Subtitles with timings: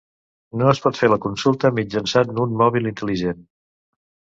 [0.61, 3.51] No es pot fer la consulta mitjançant un mòbil intel·ligent.